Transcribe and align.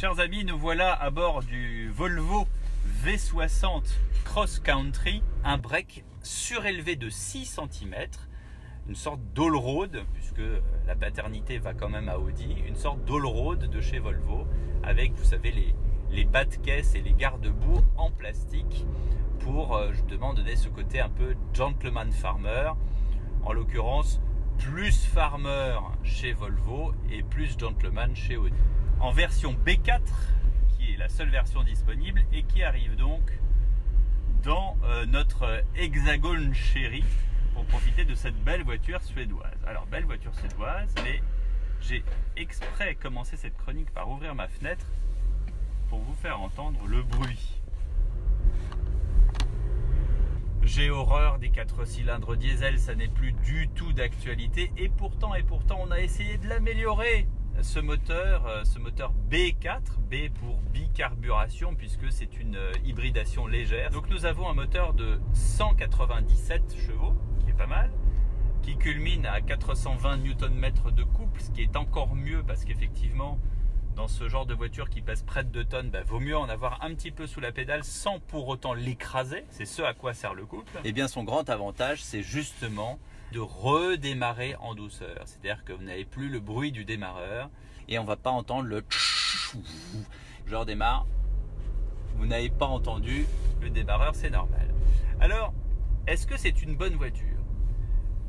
Chers 0.00 0.20
amis, 0.20 0.44
nous 0.44 0.56
voilà 0.56 0.92
à 0.92 1.10
bord 1.10 1.42
du 1.42 1.90
Volvo 1.90 2.46
V60 3.04 3.82
Cross 4.24 4.60
Country, 4.60 5.24
un 5.42 5.58
break 5.58 6.04
surélevé 6.22 6.94
de 6.94 7.08
6 7.10 7.58
cm, 7.72 8.06
une 8.88 8.94
sorte 8.94 9.18
d'all-road, 9.34 10.04
puisque 10.14 10.40
la 10.86 10.94
paternité 10.94 11.58
va 11.58 11.74
quand 11.74 11.88
même 11.88 12.08
à 12.08 12.20
Audi, 12.20 12.58
une 12.68 12.76
sorte 12.76 13.04
d'all-road 13.06 13.68
de 13.68 13.80
chez 13.80 13.98
Volvo, 13.98 14.46
avec, 14.84 15.14
vous 15.14 15.24
savez, 15.24 15.50
les, 15.50 15.74
les 16.12 16.24
bas 16.24 16.44
de 16.44 16.54
caisse 16.54 16.94
et 16.94 17.00
les 17.00 17.12
garde-boue 17.12 17.82
en 17.96 18.12
plastique 18.12 18.86
pour 19.40 19.74
euh, 19.74 19.90
justement 19.90 20.32
donner 20.32 20.54
ce 20.54 20.68
côté 20.68 21.00
un 21.00 21.10
peu 21.10 21.34
gentleman 21.52 22.12
farmer. 22.12 22.70
En 23.42 23.52
l'occurrence, 23.52 24.20
plus 24.58 25.06
farmer 25.06 25.76
chez 26.04 26.34
Volvo 26.34 26.92
et 27.10 27.24
plus 27.24 27.58
gentleman 27.58 28.14
chez 28.14 28.36
Audi. 28.36 28.54
En 29.00 29.12
version 29.12 29.54
B4, 29.64 30.00
qui 30.76 30.92
est 30.92 30.96
la 30.96 31.08
seule 31.08 31.30
version 31.30 31.62
disponible 31.62 32.24
et 32.32 32.42
qui 32.42 32.64
arrive 32.64 32.96
donc 32.96 33.22
dans 34.42 34.76
euh, 34.84 35.06
notre 35.06 35.62
hexagone 35.76 36.52
chéri 36.52 37.04
pour 37.54 37.64
profiter 37.66 38.04
de 38.04 38.14
cette 38.14 38.36
belle 38.42 38.64
voiture 38.64 39.00
suédoise. 39.02 39.56
Alors, 39.68 39.86
belle 39.86 40.04
voiture 40.04 40.34
suédoise, 40.34 40.92
mais 41.04 41.22
j'ai 41.80 42.02
exprès 42.36 42.96
commencé 42.96 43.36
cette 43.36 43.56
chronique 43.56 43.90
par 43.92 44.10
ouvrir 44.10 44.34
ma 44.34 44.48
fenêtre 44.48 44.86
pour 45.88 46.00
vous 46.00 46.14
faire 46.14 46.40
entendre 46.40 46.84
le 46.86 47.02
bruit. 47.02 47.60
J'ai 50.62 50.90
horreur 50.90 51.38
des 51.38 51.50
4 51.50 51.84
cylindres 51.84 52.36
diesel, 52.36 52.80
ça 52.80 52.96
n'est 52.96 53.08
plus 53.08 53.32
du 53.32 53.68
tout 53.68 53.92
d'actualité 53.92 54.72
et 54.76 54.88
pourtant 54.88 55.34
et 55.34 55.44
pourtant 55.44 55.78
on 55.80 55.90
a 55.92 56.00
essayé 56.00 56.36
de 56.36 56.48
l'améliorer 56.48 57.26
ce 57.62 57.80
moteur, 57.80 58.46
euh, 58.46 58.64
ce 58.64 58.78
moteur 58.78 59.12
B4, 59.30 59.98
B 60.10 60.32
pour 60.40 60.60
bicarburation 60.72 61.74
puisque 61.74 62.10
c'est 62.10 62.38
une 62.38 62.56
euh, 62.56 62.72
hybridation 62.84 63.46
légère. 63.46 63.90
Donc 63.90 64.08
nous 64.10 64.26
avons 64.26 64.48
un 64.48 64.54
moteur 64.54 64.94
de 64.94 65.20
197 65.32 66.76
chevaux, 66.86 67.14
qui 67.40 67.50
est 67.50 67.56
pas 67.56 67.66
mal, 67.66 67.90
qui 68.62 68.76
culmine 68.76 69.26
à 69.26 69.40
420 69.40 70.18
Nm 70.18 70.72
de 70.94 71.02
couple, 71.02 71.40
ce 71.40 71.50
qui 71.50 71.62
est 71.62 71.76
encore 71.76 72.14
mieux 72.14 72.42
parce 72.46 72.64
qu'effectivement 72.64 73.38
dans 73.98 74.06
ce 74.06 74.28
genre 74.28 74.46
de 74.46 74.54
voiture 74.54 74.88
qui 74.88 75.02
pèse 75.02 75.24
près 75.24 75.42
de 75.42 75.48
2 75.48 75.64
tonnes, 75.64 75.90
bah, 75.90 76.04
vaut 76.04 76.20
mieux 76.20 76.36
en 76.36 76.48
avoir 76.48 76.84
un 76.84 76.94
petit 76.94 77.10
peu 77.10 77.26
sous 77.26 77.40
la 77.40 77.50
pédale 77.50 77.82
sans 77.82 78.20
pour 78.20 78.46
autant 78.46 78.72
l'écraser. 78.72 79.44
C'est 79.50 79.64
ce 79.64 79.82
à 79.82 79.92
quoi 79.92 80.14
sert 80.14 80.34
le 80.34 80.46
couple. 80.46 80.70
Eh 80.84 80.92
bien 80.92 81.08
son 81.08 81.24
grand 81.24 81.50
avantage, 81.50 82.00
c'est 82.00 82.22
justement 82.22 83.00
de 83.32 83.40
redémarrer 83.40 84.54
en 84.60 84.76
douceur. 84.76 85.22
C'est-à-dire 85.24 85.64
que 85.64 85.72
vous 85.72 85.82
n'avez 85.82 86.04
plus 86.04 86.28
le 86.28 86.38
bruit 86.38 86.70
du 86.70 86.84
démarreur 86.84 87.50
et 87.88 87.98
on 87.98 88.04
va 88.04 88.14
pas 88.14 88.30
entendre 88.30 88.68
le 88.68 88.84
je 88.88 90.54
redémarre. 90.54 91.04
Vous 92.18 92.26
n'avez 92.26 92.50
pas 92.50 92.66
entendu 92.66 93.26
le 93.60 93.68
démarreur, 93.68 94.14
c'est 94.14 94.30
normal. 94.30 94.72
Alors, 95.18 95.52
est-ce 96.06 96.28
que 96.28 96.36
c'est 96.36 96.62
une 96.62 96.76
bonne 96.76 96.94
voiture? 96.94 97.24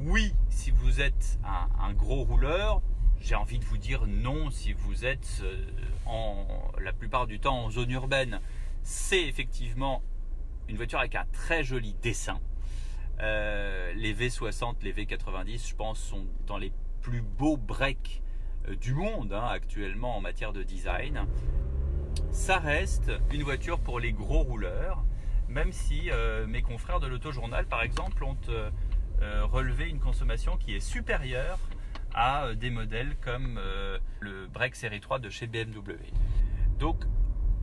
Oui, 0.00 0.32
si 0.48 0.70
vous 0.70 1.02
êtes 1.02 1.38
un 1.44 1.92
gros 1.92 2.24
rouleur, 2.24 2.80
j'ai 3.20 3.34
envie 3.34 3.58
de 3.58 3.64
vous 3.64 3.78
dire 3.78 4.06
non 4.06 4.50
si 4.50 4.72
vous 4.72 5.04
êtes 5.04 5.42
euh, 5.42 5.66
en, 6.06 6.46
la 6.80 6.92
plupart 6.92 7.26
du 7.26 7.40
temps 7.40 7.64
en 7.64 7.70
zone 7.70 7.90
urbaine. 7.90 8.40
C'est 8.82 9.22
effectivement 9.22 10.02
une 10.68 10.76
voiture 10.76 10.98
avec 10.98 11.14
un 11.14 11.26
très 11.32 11.64
joli 11.64 11.94
dessin. 12.02 12.40
Euh, 13.20 13.92
les 13.94 14.14
V60, 14.14 14.76
les 14.82 14.92
V90, 14.92 15.68
je 15.68 15.74
pense, 15.74 15.98
sont 15.98 16.26
dans 16.46 16.58
les 16.58 16.72
plus 17.02 17.22
beaux 17.22 17.56
breaks 17.56 18.22
euh, 18.68 18.76
du 18.76 18.94
monde 18.94 19.32
hein, 19.32 19.46
actuellement 19.46 20.16
en 20.16 20.20
matière 20.20 20.52
de 20.52 20.62
design. 20.62 21.26
Ça 22.30 22.58
reste 22.58 23.10
une 23.32 23.42
voiture 23.42 23.80
pour 23.80 24.00
les 24.00 24.12
gros 24.12 24.42
rouleurs, 24.42 25.04
même 25.48 25.72
si 25.72 26.10
mes 26.46 26.62
confrères 26.62 27.00
de 27.00 27.06
l'autojournal, 27.06 27.64
par 27.66 27.82
exemple, 27.82 28.22
ont 28.22 28.36
relevé 29.50 29.88
une 29.88 29.98
consommation 29.98 30.56
qui 30.56 30.74
est 30.74 30.80
supérieure 30.80 31.58
à 32.18 32.46
euh, 32.46 32.54
des 32.54 32.70
modèles 32.70 33.16
comme 33.20 33.58
euh, 33.58 33.96
le 34.18 34.48
Break 34.48 34.74
Série 34.74 35.00
3 35.00 35.20
de 35.20 35.30
chez 35.30 35.46
BMW. 35.46 35.94
Donc 36.78 37.04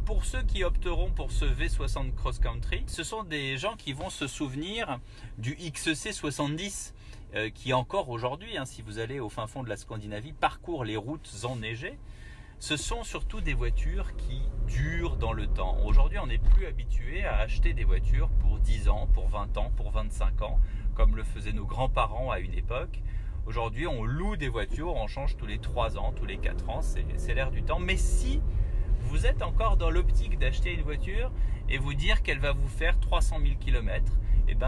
pour 0.06 0.24
ceux 0.24 0.44
qui 0.44 0.64
opteront 0.64 1.12
pour 1.12 1.32
ce 1.32 1.44
V60 1.44 2.14
Cross 2.16 2.40
Country, 2.40 2.84
ce 2.88 3.04
sont 3.04 3.24
des 3.24 3.58
gens 3.58 3.76
qui 3.76 3.92
vont 3.92 4.10
se 4.10 4.28
souvenir 4.28 5.00
du 5.38 5.56
XC70 5.56 6.94
euh, 7.36 7.50
qui 7.50 7.74
encore 7.74 8.08
aujourd'hui, 8.08 8.58
hein, 8.58 8.66
si 8.66 8.82
vous 8.82 9.00
allez 9.00 9.20
au 9.20 9.28
fin 9.28 9.46
fond 9.46 9.62
de 9.62 9.68
la 9.68 9.76
Scandinavie, 9.76 10.32
parcourt 10.32 10.86
les 10.86 10.96
routes 10.96 11.30
enneigées. 11.44 12.00
Ce 12.58 12.78
sont 12.78 13.04
surtout 13.04 13.42
des 13.42 13.54
voitures 13.54 14.16
qui 14.16 14.42
durent 14.68 15.18
dans 15.18 15.34
le 15.34 15.48
temps. 15.48 15.78
Aujourd'hui, 15.84 16.18
on 16.20 16.28
n'est 16.28 16.38
plus 16.38 16.66
habitué 16.66 17.26
à 17.26 17.40
acheter 17.40 17.74
des 17.74 17.84
voitures 17.84 18.30
pour 18.40 18.60
10 18.60 18.88
ans, 18.88 19.10
pour 19.14 19.28
20 19.28 19.58
ans, 19.58 19.74
pour 19.76 19.92
25 19.92 20.42
ans, 20.44 20.62
comme 20.94 21.18
le 21.18 21.24
faisaient 21.24 21.52
nos 21.52 21.66
grands-parents 21.66 22.32
à 22.32 22.40
une 22.40 22.54
époque. 22.54 23.02
Aujourd'hui, 23.48 23.86
on 23.86 24.04
loue 24.04 24.38
des 24.38 24.50
voitures, 24.50 24.96
on 24.96 25.06
change 25.06 25.38
tous 25.38 25.46
les 25.46 25.60
3 25.60 26.00
ans, 26.00 26.12
tous 26.16 26.26
les 26.26 26.38
4 26.38 26.68
ans, 26.70 26.82
c'est 26.82 27.34
l'air 27.36 27.52
du 27.52 27.62
temps. 27.62 27.80
Mais 27.80 27.96
si 27.96 28.42
vous 29.02 29.28
êtes 29.28 29.44
encore 29.44 29.78
dans 29.78 29.92
l'optique 29.92 30.40
d'acheter 30.40 30.74
une 30.74 30.82
voiture 30.82 31.32
et 31.70 31.78
vous 31.78 31.94
dire 31.94 32.24
qu'elle 32.24 32.40
va 32.40 32.54
vous 32.54 32.68
faire 32.68 33.00
300 33.00 33.38
000 33.44 33.54
km, 33.60 34.04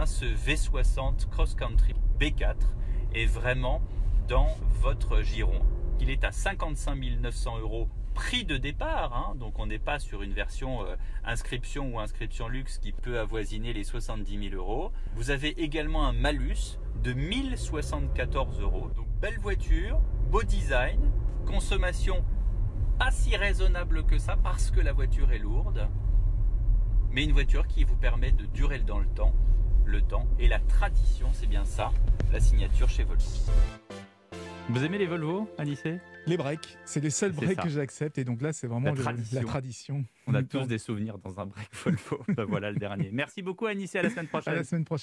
ce 0.05 0.25
V60 0.25 1.27
Cross 1.27 1.55
Country 1.55 1.95
B4 2.19 2.55
est 3.15 3.25
vraiment 3.25 3.81
dans 4.27 4.55
votre 4.81 5.23
giron. 5.23 5.61
Il 5.99 6.09
est 6.09 6.23
à 6.23 6.31
55 6.31 6.95
900 7.21 7.59
euros 7.59 7.87
prix 8.13 8.45
de 8.45 8.57
départ, 8.57 9.13
hein. 9.15 9.35
donc 9.35 9.59
on 9.59 9.67
n'est 9.67 9.77
pas 9.77 9.99
sur 9.99 10.23
une 10.23 10.33
version 10.33 10.83
euh, 10.83 10.95
inscription 11.23 11.93
ou 11.93 11.99
inscription 11.99 12.47
luxe 12.47 12.79
qui 12.79 12.91
peut 12.91 13.19
avoisiner 13.19 13.73
les 13.73 13.83
70 13.83 14.49
000 14.49 14.55
euros. 14.55 14.91
Vous 15.15 15.29
avez 15.29 15.49
également 15.61 16.07
un 16.07 16.13
malus 16.13 16.79
de 17.03 17.13
1074 17.13 18.59
euros. 18.61 18.89
Donc 18.95 19.07
belle 19.21 19.37
voiture, 19.37 19.99
beau 20.31 20.41
design, 20.41 20.99
consommation 21.45 22.25
pas 22.97 23.11
si 23.11 23.35
raisonnable 23.35 24.03
que 24.03 24.17
ça 24.17 24.35
parce 24.35 24.71
que 24.71 24.79
la 24.79 24.93
voiture 24.93 25.31
est 25.31 25.37
lourde, 25.37 25.87
mais 27.11 27.23
une 27.23 27.33
voiture 27.33 27.67
qui 27.67 27.83
vous 27.83 27.95
permet 27.95 28.31
de 28.31 28.45
durer 28.47 28.79
dans 28.79 28.99
le 28.99 29.07
temps, 29.07 29.33
le 29.85 30.01
temps 30.01 30.25
et 30.39 30.47
la 30.47 30.59
tradition, 30.59 31.27
c'est 31.33 31.47
bien 31.47 31.65
ça, 31.65 31.91
la 32.31 32.39
signature 32.39 32.89
chez 32.89 33.03
Volvo. 33.03 33.23
Vous 34.69 34.83
aimez 34.83 34.97
les 34.97 35.05
Volvo, 35.05 35.47
Anissé 35.57 35.99
Les 36.25 36.35
breaks, 36.35 36.77
c'est 36.83 36.99
les 36.99 37.09
seuls 37.09 37.31
breaks 37.31 37.57
que 37.57 37.69
j'accepte 37.69 38.17
et 38.17 38.25
donc 38.25 38.41
là 38.41 38.51
c'est 38.51 38.67
vraiment 38.67 38.93
la 38.93 39.41
tradition. 39.43 40.03
On 40.27 40.33
a 40.33 40.43
tous 40.43 40.67
des 40.67 40.77
souvenirs 40.77 41.17
dans 41.19 41.39
un 41.39 41.45
break 41.45 41.69
Volvo. 41.73 42.21
Ben 42.27 42.43
voilà 42.43 42.71
le 42.71 42.77
dernier. 42.77 43.09
Merci 43.13 43.41
beaucoup 43.41 43.65
Anissé, 43.65 43.99
à 43.99 44.01
la 44.03 44.09
semaine 44.09 44.27
prochaine. 44.27 44.53
À 44.53 44.57
la 44.57 44.63
semaine 44.65 44.83
prochaine. 44.83 44.95